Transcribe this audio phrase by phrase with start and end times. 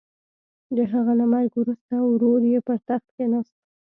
[0.75, 3.55] د هغه له مرګ وروسته ورور یې پر تخت کېناست.